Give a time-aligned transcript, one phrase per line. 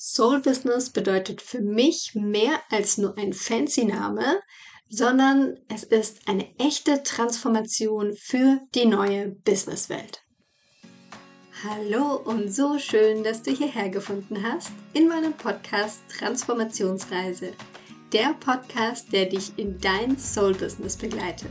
[0.00, 4.40] Soul Business bedeutet für mich mehr als nur ein fancy Name,
[4.88, 10.22] sondern es ist eine echte Transformation für die neue Businesswelt.
[11.64, 17.54] Hallo und so schön, dass du hierher gefunden hast in meinem Podcast Transformationsreise.
[18.12, 21.50] Der Podcast, der dich in dein Soul Business begleitet.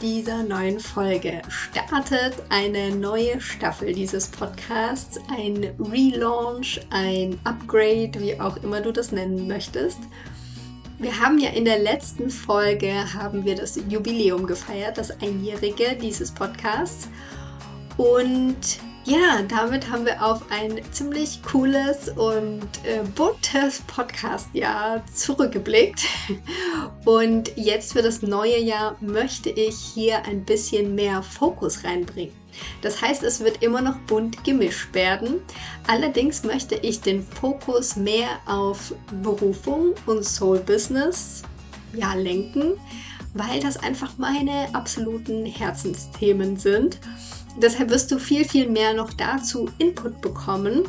[0.00, 8.56] dieser neuen Folge startet eine neue Staffel dieses Podcasts, ein Relaunch, ein Upgrade, wie auch
[8.58, 9.98] immer du das nennen möchtest.
[10.98, 16.32] Wir haben ja in der letzten Folge haben wir das Jubiläum gefeiert, das einjährige dieses
[16.32, 17.08] Podcasts
[17.96, 26.04] und ja, damit haben wir auf ein ziemlich cooles und äh, buntes Podcast-Jahr zurückgeblickt.
[27.06, 32.34] Und jetzt für das neue Jahr möchte ich hier ein bisschen mehr Fokus reinbringen.
[32.82, 35.40] Das heißt, es wird immer noch bunt gemischt werden.
[35.86, 41.42] Allerdings möchte ich den Fokus mehr auf Berufung und Soul Business
[41.94, 42.74] ja, lenken,
[43.32, 46.98] weil das einfach meine absoluten Herzensthemen sind.
[47.60, 50.82] Deshalb wirst du viel, viel mehr noch dazu Input bekommen.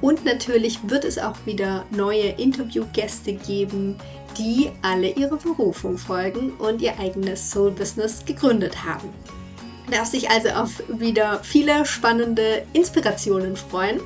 [0.00, 3.96] Und natürlich wird es auch wieder neue Interviewgäste geben,
[4.36, 9.08] die alle ihre Berufung folgen und ihr eigenes Soul Business gegründet haben.
[9.86, 14.00] Du darfst dich also auf wieder viele spannende Inspirationen freuen.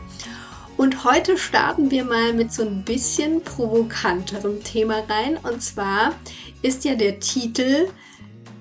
[0.77, 5.39] Und heute starten wir mal mit so ein bisschen provokanterem Thema rein.
[5.43, 6.15] Und zwar
[6.61, 7.89] ist ja der Titel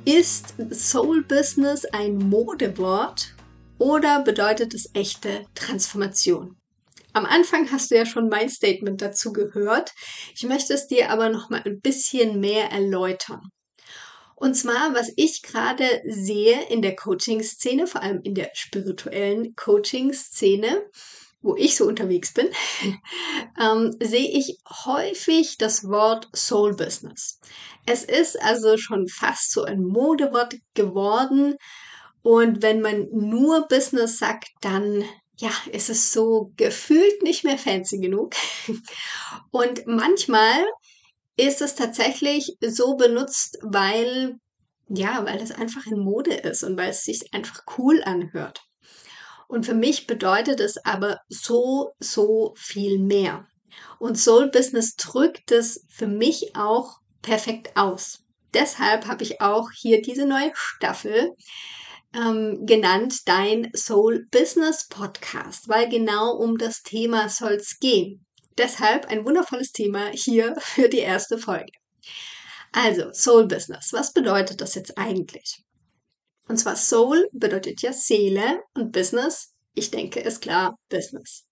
[0.06, 3.34] ist Soul Business ein Modewort
[3.80, 6.56] oder bedeutet es echte Transformation?
[7.14, 9.94] Am Anfang hast du ja schon mein Statement dazu gehört.
[10.36, 13.42] Ich möchte es dir aber noch mal ein bisschen mehr erläutern.
[14.36, 20.86] Und zwar, was ich gerade sehe in der Coaching-Szene, vor allem in der spirituellen Coaching-Szene,
[21.46, 22.50] wo ich so unterwegs bin,
[23.62, 27.40] ähm, sehe ich häufig das Wort Soul Business.
[27.86, 31.56] Es ist also schon fast so ein Modewort geworden.
[32.24, 35.06] Und wenn man nur Business sagt, dann
[35.38, 38.34] ja, ist es so gefühlt nicht mehr fancy genug.
[39.52, 40.66] Und manchmal
[41.38, 44.40] ist es tatsächlich so benutzt, weil
[44.88, 48.62] ja, weil es einfach in Mode ist und weil es sich einfach cool anhört.
[49.48, 53.48] Und für mich bedeutet es aber so, so viel mehr.
[54.00, 58.24] Und Soul Business drückt es für mich auch perfekt aus.
[58.54, 61.36] Deshalb habe ich auch hier diese neue Staffel
[62.14, 68.26] ähm, genannt Dein Soul Business Podcast, weil genau um das Thema soll es gehen.
[68.58, 71.72] Deshalb ein wundervolles Thema hier für die erste Folge.
[72.72, 73.92] Also, Soul Business.
[73.92, 75.65] Was bedeutet das jetzt eigentlich?
[76.48, 81.46] Und zwar Soul bedeutet ja Seele und Business, ich denke, ist klar, Business.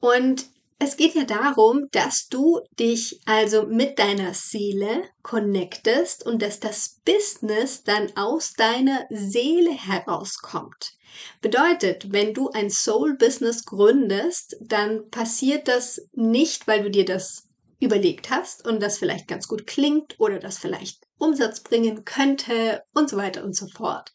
[0.00, 0.46] Und
[0.80, 7.00] es geht ja darum, dass du dich also mit deiner Seele connectest und dass das
[7.04, 10.92] Business dann aus deiner Seele herauskommt.
[11.40, 17.47] Bedeutet, wenn du ein Soul-Business gründest, dann passiert das nicht, weil du dir das
[17.80, 23.08] überlegt hast und das vielleicht ganz gut klingt oder das vielleicht Umsatz bringen könnte und
[23.08, 24.12] so weiter und so fort,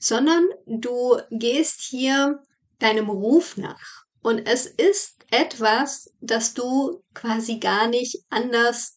[0.00, 2.42] sondern du gehst hier
[2.78, 4.04] deinem Ruf nach.
[4.22, 8.96] Und es ist etwas, das du quasi gar nicht anders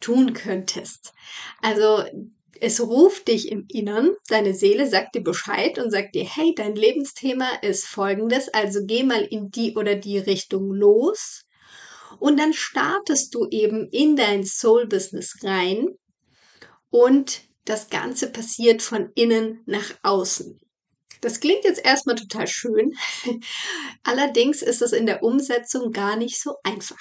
[0.00, 1.12] tun könntest.
[1.60, 2.04] Also
[2.60, 6.74] es ruft dich im Innern, deine Seele sagt dir Bescheid und sagt dir, hey, dein
[6.74, 11.45] Lebensthema ist folgendes, also geh mal in die oder die Richtung los.
[12.18, 15.88] Und dann startest du eben in dein Soul-Business rein
[16.90, 20.58] und das Ganze passiert von innen nach außen.
[21.20, 22.92] Das klingt jetzt erstmal total schön.
[24.02, 27.00] Allerdings ist es in der Umsetzung gar nicht so einfach.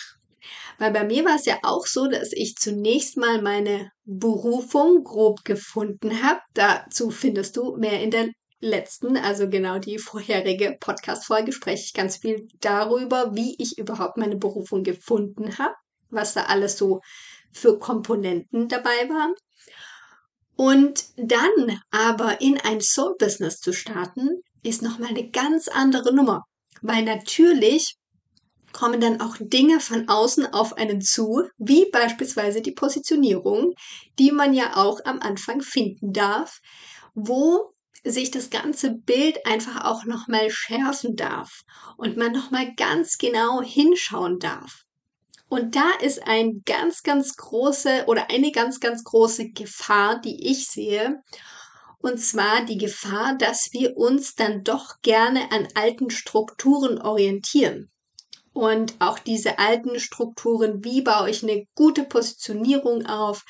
[0.78, 5.46] Weil bei mir war es ja auch so, dass ich zunächst mal meine Berufung grob
[5.46, 6.42] gefunden habe.
[6.54, 8.30] Dazu findest du mehr in der
[8.66, 14.36] letzten, also genau die vorherige Podcast-Folge, spreche ich ganz viel darüber, wie ich überhaupt meine
[14.36, 15.76] Berufung gefunden habe,
[16.10, 17.02] was da alles so
[17.54, 19.34] für Komponenten dabei waren.
[20.58, 26.44] Und dann aber in ein Soul-Business zu starten, ist nochmal eine ganz andere Nummer.
[26.82, 27.96] Weil natürlich
[28.72, 33.74] kommen dann auch Dinge von außen auf einen zu, wie beispielsweise die Positionierung,
[34.20, 36.60] die man ja auch am Anfang finden darf.
[37.18, 37.75] wo
[38.06, 41.62] sich das ganze Bild einfach auch nochmal schärfen darf
[41.98, 44.84] und man nochmal ganz genau hinschauen darf.
[45.48, 50.68] Und da ist ein ganz, ganz große oder eine ganz, ganz große Gefahr, die ich
[50.68, 51.22] sehe.
[52.00, 57.92] Und zwar die Gefahr, dass wir uns dann doch gerne an alten Strukturen orientieren
[58.56, 63.44] und auch diese alten Strukturen, wie baue ich eine gute Positionierung auf,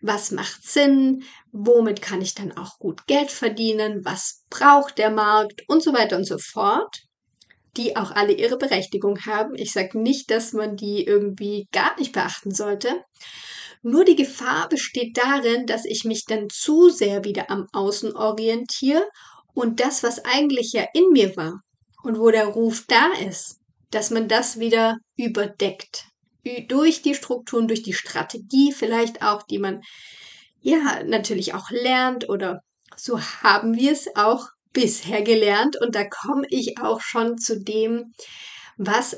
[0.00, 5.62] was macht Sinn, womit kann ich dann auch gut Geld verdienen, was braucht der Markt
[5.66, 7.02] und so weiter und so fort,
[7.76, 9.56] die auch alle ihre Berechtigung haben.
[9.56, 13.02] Ich sage nicht, dass man die irgendwie gar nicht beachten sollte.
[13.82, 19.02] Nur die Gefahr besteht darin, dass ich mich dann zu sehr wieder am Außen orientiere
[19.54, 21.64] und das, was eigentlich ja in mir war
[22.04, 23.58] und wo der Ruf da ist,
[23.92, 26.06] dass man das wieder überdeckt.
[26.68, 29.82] Durch die Strukturen, durch die Strategie vielleicht auch, die man
[30.60, 32.62] ja natürlich auch lernt oder
[32.96, 35.80] so haben wir es auch bisher gelernt.
[35.80, 38.12] Und da komme ich auch schon zu dem,
[38.76, 39.16] was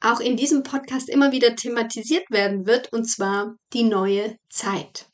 [0.00, 5.06] auch in diesem Podcast immer wieder thematisiert werden wird, und zwar die neue Zeit.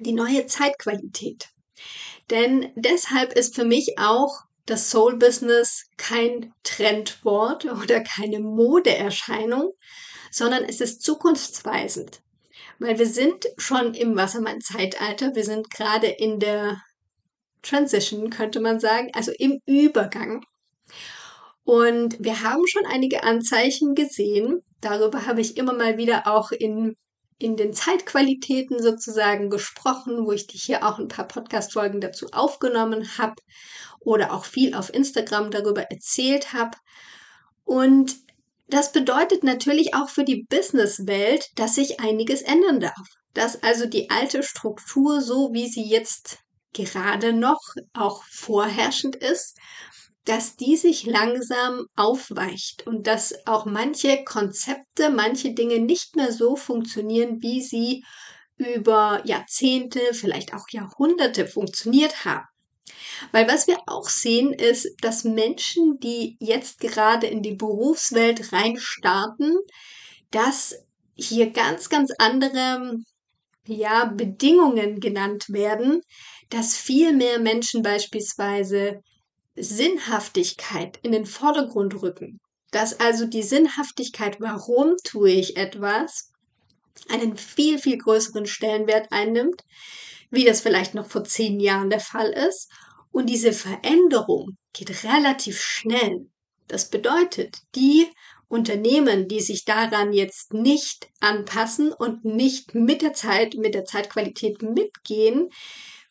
[0.00, 1.48] Die neue Zeitqualität.
[2.30, 9.72] Denn deshalb ist für mich auch das Soul Business kein Trendwort oder keine Modeerscheinung,
[10.30, 12.22] sondern es ist zukunftsweisend.
[12.78, 16.80] Weil wir sind schon im Wassermann-Zeitalter, wir sind gerade in der
[17.62, 20.42] Transition, könnte man sagen, also im Übergang.
[21.64, 24.62] Und wir haben schon einige Anzeichen gesehen.
[24.80, 26.96] Darüber habe ich immer mal wieder auch in,
[27.40, 33.18] in den Zeitqualitäten sozusagen gesprochen, wo ich dich hier auch ein paar Podcast-Folgen dazu aufgenommen
[33.18, 33.34] habe
[33.98, 36.76] oder auch viel auf Instagram darüber erzählt habe.
[37.64, 38.14] Und
[38.68, 43.08] das bedeutet natürlich auch für die Businesswelt, dass sich einiges ändern darf.
[43.32, 46.38] Dass also die alte Struktur, so wie sie jetzt
[46.74, 47.60] gerade noch
[47.94, 49.56] auch vorherrschend ist,
[50.30, 56.54] dass die sich langsam aufweicht und dass auch manche Konzepte, manche Dinge nicht mehr so
[56.54, 58.04] funktionieren, wie sie
[58.56, 62.46] über Jahrzehnte, vielleicht auch Jahrhunderte funktioniert haben.
[63.32, 69.58] Weil was wir auch sehen, ist, dass Menschen, die jetzt gerade in die Berufswelt reinstarten,
[70.30, 70.76] dass
[71.16, 72.98] hier ganz, ganz andere
[73.66, 76.02] ja, Bedingungen genannt werden,
[76.50, 79.02] dass viel mehr Menschen beispielsweise
[79.56, 82.38] Sinnhaftigkeit in den Vordergrund rücken.
[82.70, 86.30] Dass also die Sinnhaftigkeit, warum tue ich etwas,
[87.08, 89.64] einen viel, viel größeren Stellenwert einnimmt,
[90.30, 92.70] wie das vielleicht noch vor zehn Jahren der Fall ist.
[93.10, 96.28] Und diese Veränderung geht relativ schnell.
[96.68, 98.06] Das bedeutet, die
[98.48, 104.62] Unternehmen, die sich daran jetzt nicht anpassen und nicht mit der Zeit, mit der Zeitqualität
[104.62, 105.50] mitgehen,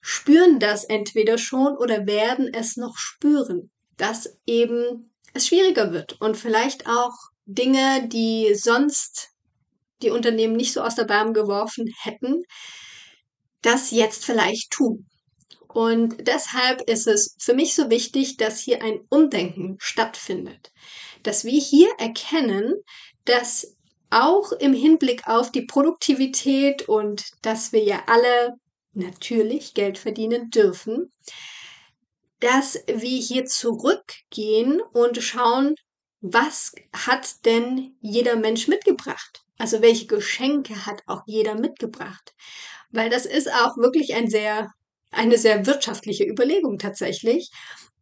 [0.02, 6.38] spüren das entweder schon oder werden es noch spüren, dass eben es schwieriger wird und
[6.38, 7.14] vielleicht auch
[7.46, 9.30] Dinge, die sonst
[10.02, 12.44] die Unternehmen nicht so aus der Bahn geworfen hätten,
[13.62, 15.08] das jetzt vielleicht tun.
[15.68, 20.72] Und deshalb ist es für mich so wichtig, dass hier ein Umdenken stattfindet.
[21.22, 22.74] Dass wir hier erkennen,
[23.26, 23.76] dass
[24.10, 28.56] auch im Hinblick auf die Produktivität und dass wir ja alle
[29.00, 31.12] natürlich Geld verdienen dürfen,
[32.40, 35.76] dass wir hier zurückgehen und schauen,
[36.22, 39.42] was hat denn jeder Mensch mitgebracht?
[39.58, 42.34] Also welche Geschenke hat auch jeder mitgebracht?
[42.92, 44.70] Weil das ist auch wirklich ein sehr
[45.12, 47.50] eine sehr wirtschaftliche Überlegung tatsächlich.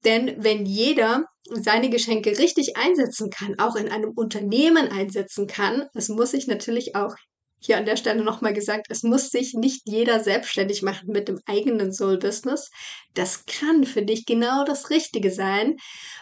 [0.04, 6.10] Denn wenn jeder seine Geschenke richtig einsetzen kann, auch in einem Unternehmen einsetzen kann, es
[6.10, 7.16] muss sich natürlich auch
[7.60, 11.40] hier an der Stelle nochmal gesagt, es muss sich nicht jeder selbstständig machen mit dem
[11.46, 12.70] eigenen Soul-Business.
[13.14, 15.78] Das kann für dich genau das Richtige sein,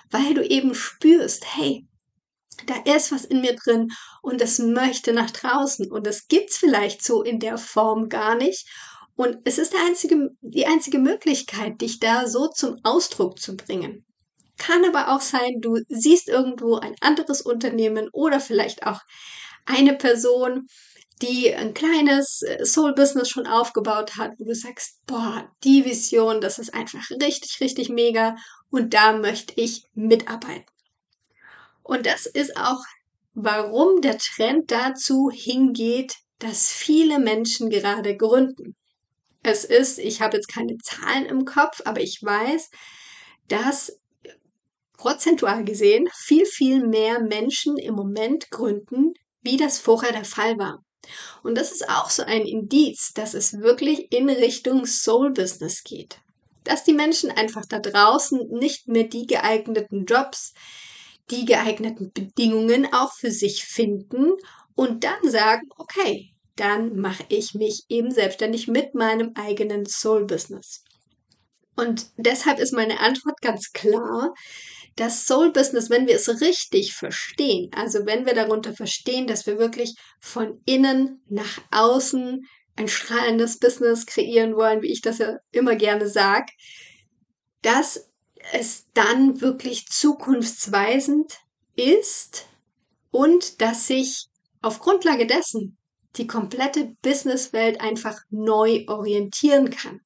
[0.10, 1.86] weil du eben spürst, hey,
[2.68, 3.90] da ist was in mir drin
[4.22, 8.66] und es möchte nach draußen und es gibt's vielleicht so in der Form gar nicht
[9.16, 14.06] und es ist einzige, die einzige Möglichkeit, dich da so zum Ausdruck zu bringen.
[14.58, 19.02] Kann aber auch sein, du siehst irgendwo ein anderes Unternehmen oder vielleicht auch
[19.66, 20.68] eine Person,
[21.22, 26.60] die ein kleines äh, Soul-Business schon aufgebaut hat, wo du sagst, boah, die Vision, das
[26.60, 28.36] ist einfach richtig, richtig mega
[28.70, 30.66] und da möchte ich mitarbeiten.
[31.84, 32.84] Und das ist auch,
[33.34, 38.76] warum der Trend dazu hingeht, dass viele Menschen gerade gründen.
[39.44, 42.72] Es ist, ich habe jetzt keine Zahlen im Kopf, aber ich weiß,
[43.48, 44.00] dass
[44.98, 50.85] prozentual gesehen viel, viel mehr Menschen im Moment gründen, wie das vorher der Fall war.
[51.44, 56.20] Und das ist auch so ein Indiz, dass es wirklich in Richtung Soul Business geht.
[56.66, 60.54] dass die Menschen einfach da draußen nicht mehr die geeigneten Jobs,
[61.32, 64.34] die geeigneten Bedingungen auch für sich finden
[64.76, 70.84] und dann sagen, okay, dann mache ich mich eben selbstständig mit meinem eigenen Soul-Business.
[71.76, 74.34] Und deshalb ist meine Antwort ganz klar.
[74.96, 79.96] Das Soul-Business, wenn wir es richtig verstehen, also wenn wir darunter verstehen, dass wir wirklich
[80.20, 82.46] von innen nach außen
[82.78, 86.52] ein strahlendes Business kreieren wollen, wie ich das ja immer gerne sage,
[87.62, 88.10] dass
[88.54, 91.34] es dann wirklich zukunftsweisend
[91.76, 92.48] ist
[93.12, 94.28] und dass sich
[94.62, 95.78] auf Grundlage dessen
[96.18, 100.02] die komplette Businesswelt einfach neu orientieren kann.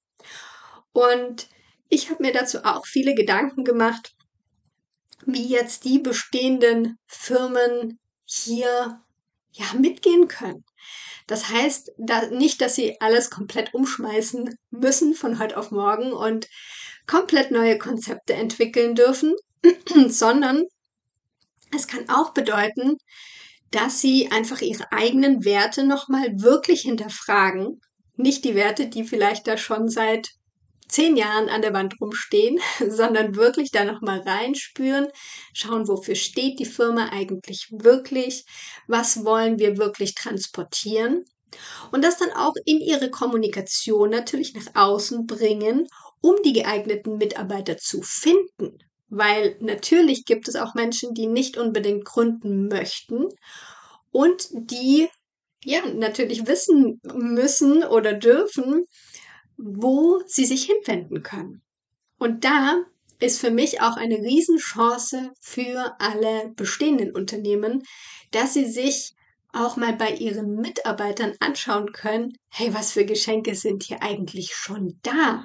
[0.92, 1.48] Und
[1.90, 4.16] ich habe mir dazu auch viele Gedanken gemacht,
[5.26, 9.02] wie jetzt die bestehenden Firmen hier
[9.52, 10.64] ja mitgehen können.
[11.28, 16.48] Das heißt da nicht, dass sie alles komplett umschmeißen müssen von heute auf morgen und
[17.06, 19.36] komplett neue Konzepte entwickeln dürfen,
[20.08, 20.64] sondern
[21.76, 22.98] es kann auch bedeuten,
[23.72, 27.82] dass sie einfach ihre eigenen Werte nochmal wirklich hinterfragen.
[28.16, 30.30] Nicht die Werte, die vielleicht da schon seit
[30.90, 35.08] zehn Jahren an der Wand rumstehen, sondern wirklich da nochmal reinspüren,
[35.54, 38.44] schauen, wofür steht die Firma eigentlich wirklich,
[38.88, 41.24] was wollen wir wirklich transportieren
[41.92, 45.88] und das dann auch in ihre Kommunikation natürlich nach außen bringen,
[46.22, 48.78] um die geeigneten Mitarbeiter zu finden.
[49.10, 53.26] Weil natürlich gibt es auch Menschen, die nicht unbedingt gründen möchten
[54.12, 55.08] und die
[55.64, 58.86] ja natürlich wissen müssen oder dürfen,
[59.62, 61.62] wo sie sich hinwenden können.
[62.18, 62.82] Und da
[63.20, 67.84] ist für mich auch eine Riesenchance für alle bestehenden Unternehmen,
[68.32, 69.14] dass sie sich
[69.52, 75.00] auch mal bei ihren Mitarbeitern anschauen können, hey, was für Geschenke sind hier eigentlich schon
[75.02, 75.44] da?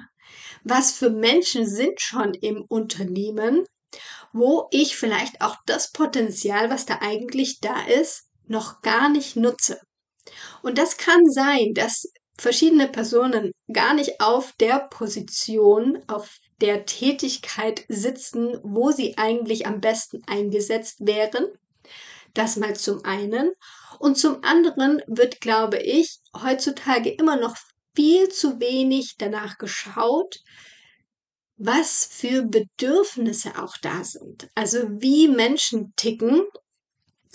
[0.63, 3.65] Was für Menschen sind schon im Unternehmen,
[4.31, 9.79] wo ich vielleicht auch das Potenzial, was da eigentlich da ist, noch gar nicht nutze.
[10.61, 17.85] Und das kann sein, dass verschiedene Personen gar nicht auf der Position, auf der Tätigkeit
[17.89, 21.47] sitzen, wo sie eigentlich am besten eingesetzt wären.
[22.33, 23.51] Das mal zum einen.
[23.99, 27.55] Und zum anderen wird, glaube ich, heutzutage immer noch
[27.95, 30.41] viel zu wenig danach geschaut,
[31.57, 34.49] was für Bedürfnisse auch da sind.
[34.55, 36.43] Also wie Menschen ticken,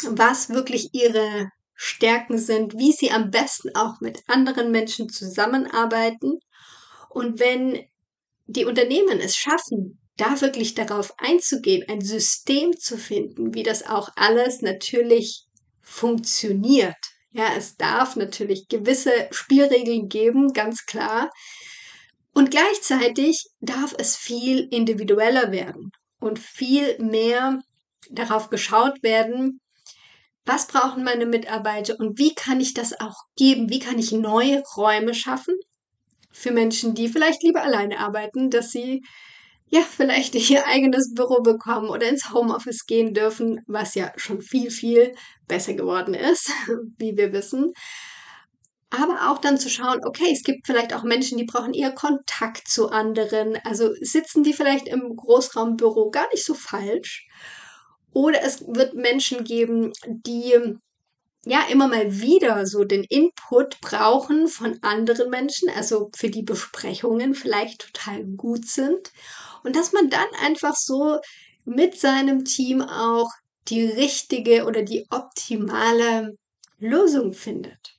[0.04, 1.50] was wirklich ihre
[1.82, 6.38] Stärken sind, wie sie am besten auch mit anderen Menschen zusammenarbeiten.
[7.08, 7.86] Und wenn
[8.46, 14.10] die Unternehmen es schaffen, da wirklich darauf einzugehen, ein System zu finden, wie das auch
[14.14, 15.46] alles natürlich
[15.80, 16.98] funktioniert.
[17.30, 21.30] Ja, es darf natürlich gewisse Spielregeln geben, ganz klar.
[22.34, 27.58] Und gleichzeitig darf es viel individueller werden und viel mehr
[28.10, 29.62] darauf geschaut werden,
[30.44, 33.70] was brauchen meine Mitarbeiter und wie kann ich das auch geben?
[33.70, 35.54] Wie kann ich neue Räume schaffen
[36.32, 39.02] für Menschen, die vielleicht lieber alleine arbeiten, dass sie
[39.68, 44.70] ja vielleicht ihr eigenes Büro bekommen oder ins Homeoffice gehen dürfen, was ja schon viel,
[44.70, 45.14] viel
[45.48, 46.50] besser geworden ist,
[46.98, 47.72] wie wir wissen.
[48.92, 52.66] Aber auch dann zu schauen, okay, es gibt vielleicht auch Menschen, die brauchen eher Kontakt
[52.66, 53.56] zu anderen.
[53.62, 57.28] Also sitzen die vielleicht im Großraumbüro gar nicht so falsch.
[58.12, 60.54] Oder es wird Menschen geben, die
[61.44, 67.34] ja immer mal wieder so den Input brauchen von anderen Menschen, also für die Besprechungen
[67.34, 69.12] vielleicht total gut sind.
[69.64, 71.18] Und dass man dann einfach so
[71.64, 73.30] mit seinem Team auch
[73.68, 76.36] die richtige oder die optimale
[76.78, 77.96] Lösung findet.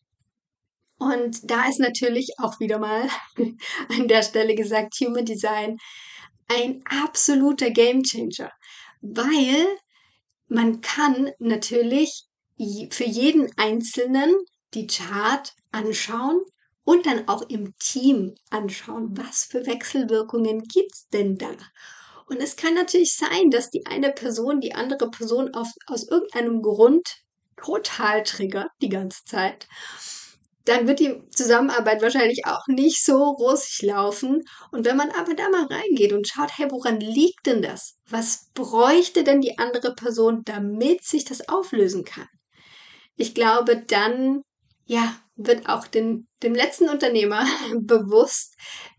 [0.98, 3.08] Und da ist natürlich auch wieder mal
[3.90, 5.78] an der Stelle gesagt, Human Design
[6.48, 8.52] ein absoluter Game Changer,
[9.02, 9.68] weil
[10.52, 12.26] man kann natürlich
[12.90, 14.36] für jeden Einzelnen
[14.74, 16.42] die Chart anschauen
[16.84, 21.52] und dann auch im Team anschauen, was für Wechselwirkungen gibt's denn da?
[22.28, 26.62] Und es kann natürlich sein, dass die eine Person die andere Person auf, aus irgendeinem
[26.62, 27.08] Grund
[27.56, 29.70] total triggert die ganze Zeit
[30.66, 34.44] dann wird die Zusammenarbeit wahrscheinlich auch nicht so rosig laufen.
[34.72, 37.96] Und wenn man aber da mal reingeht und schaut, hey, woran liegt denn das?
[38.10, 42.28] Was bräuchte denn die andere Person, damit sich das auflösen kann?
[43.16, 44.42] Ich glaube, dann,
[44.86, 47.46] ja, wird auch den, dem letzten Unternehmer
[47.80, 48.56] bewusst,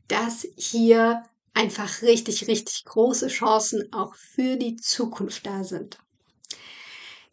[0.08, 1.22] dass hier
[1.54, 5.98] einfach richtig, richtig große Chancen auch für die Zukunft da sind.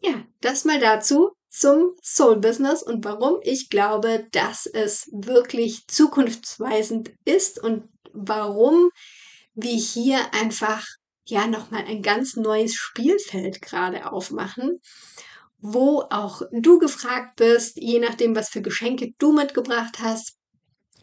[0.00, 7.10] Ja, das mal dazu zum Soul Business und warum ich glaube, dass es wirklich zukunftsweisend
[7.24, 8.90] ist und warum
[9.54, 10.86] wie hier einfach
[11.24, 14.80] ja nochmal ein ganz neues Spielfeld gerade aufmachen,
[15.58, 20.36] wo auch du gefragt bist, je nachdem, was für Geschenke du mitgebracht hast,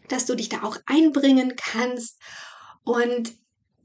[0.08, 2.20] dass du dich da auch einbringen kannst.
[2.82, 3.34] Und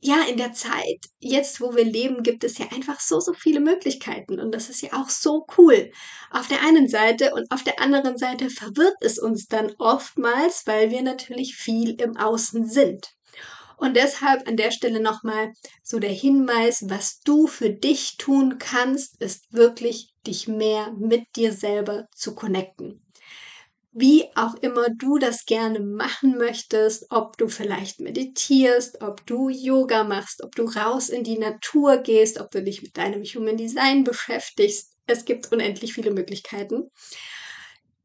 [0.06, 3.62] ja, in der Zeit, jetzt wo wir leben, gibt es ja einfach so, so viele
[3.62, 4.38] Möglichkeiten.
[4.38, 5.92] Und das ist ja auch so cool.
[6.30, 10.92] Auf der einen Seite und auf der anderen Seite verwirrt es uns dann oftmals, weil
[10.92, 13.14] wir natürlich viel im Außen sind.
[13.78, 19.22] Und deshalb an der Stelle nochmal so der Hinweis, was du für dich tun kannst,
[19.22, 23.02] ist wirklich dich mehr mit dir selber zu connecten.
[23.96, 30.04] Wie auch immer du das gerne machen möchtest, ob du vielleicht meditierst, ob du Yoga
[30.04, 34.04] machst, ob du raus in die Natur gehst, ob du dich mit deinem Human Design
[34.04, 34.94] beschäftigst.
[35.06, 36.90] Es gibt unendlich viele Möglichkeiten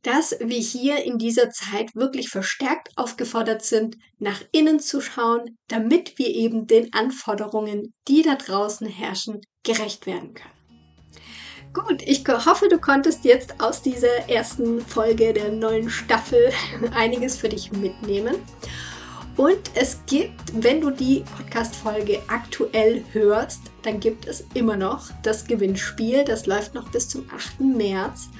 [0.02, 6.18] dass wir hier in dieser Zeit wirklich verstärkt aufgefordert sind, nach innen zu schauen, damit
[6.18, 10.57] wir eben den Anforderungen, die da draußen herrschen, gerecht werden können.
[11.74, 16.50] Gut, ich hoffe, du konntest jetzt aus dieser ersten Folge der neuen Staffel
[16.94, 18.36] einiges für dich mitnehmen.
[19.36, 25.46] Und es gibt, wenn du die Podcast-Folge aktuell hörst, dann gibt es immer noch das
[25.46, 26.24] Gewinnspiel.
[26.24, 27.60] Das läuft noch bis zum 8.
[27.60, 28.30] März.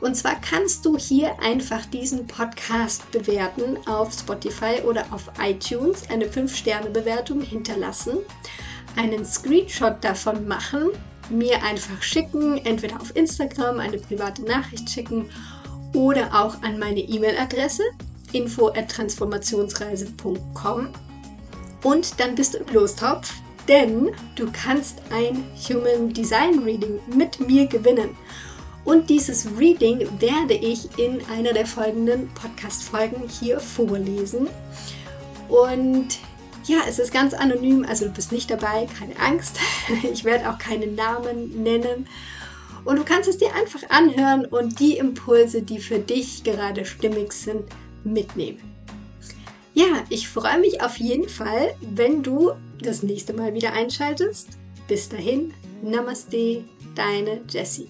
[0.00, 6.26] Und zwar kannst du hier einfach diesen Podcast bewerten auf Spotify oder auf iTunes, eine
[6.26, 8.18] 5-Sterne-Bewertung hinterlassen,
[8.96, 10.90] einen Screenshot davon machen,
[11.32, 15.30] mir einfach schicken, entweder auf Instagram eine private Nachricht schicken
[15.94, 17.82] oder auch an meine E-Mail-Adresse
[18.32, 20.88] info@transformationsreise.com
[21.82, 23.32] und dann bist du im Lostopf,
[23.68, 28.16] denn du kannst ein Human Design Reading mit mir gewinnen.
[28.84, 34.48] Und dieses Reading werde ich in einer der folgenden Podcast-Folgen hier vorlesen.
[35.48, 36.18] Und
[36.64, 39.58] ja, es ist ganz anonym, also du bist nicht dabei, keine Angst.
[40.12, 42.06] Ich werde auch keine Namen nennen.
[42.84, 47.32] Und du kannst es dir einfach anhören und die Impulse, die für dich gerade stimmig
[47.32, 47.64] sind,
[48.04, 48.60] mitnehmen.
[49.74, 54.48] Ja, ich freue mich auf jeden Fall, wenn du das nächste Mal wieder einschaltest.
[54.88, 57.88] Bis dahin, Namaste, deine Jessie.